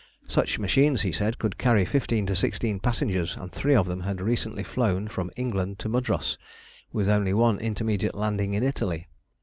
Such 0.27 0.57
machines, 0.57 1.03
he 1.03 1.11
said, 1.11 1.37
could 1.37 1.59
carry 1.59 1.85
fifteen 1.85 2.25
to 2.25 2.35
sixteen 2.35 2.79
passengers, 2.79 3.35
and 3.35 3.51
three 3.51 3.75
of 3.75 3.85
them 3.87 3.99
had 3.99 4.19
recently 4.19 4.63
flown 4.63 5.07
from 5.07 5.29
England 5.35 5.77
to 5.77 5.89
Mudros, 5.89 6.39
with 6.91 7.07
only 7.07 7.35
one 7.35 7.59
intermediate 7.59 8.15
landing 8.15 8.55
in 8.55 8.63
Italy. 8.63 9.09